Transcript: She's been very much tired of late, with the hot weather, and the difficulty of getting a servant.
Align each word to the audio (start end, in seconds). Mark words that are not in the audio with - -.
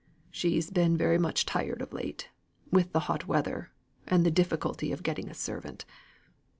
She's 0.31 0.71
been 0.71 0.97
very 0.97 1.19
much 1.19 1.45
tired 1.45 1.79
of 1.79 1.93
late, 1.93 2.29
with 2.71 2.91
the 2.91 3.01
hot 3.01 3.27
weather, 3.27 3.69
and 4.07 4.25
the 4.25 4.31
difficulty 4.31 4.91
of 4.91 5.03
getting 5.03 5.29
a 5.29 5.35
servant. 5.35 5.85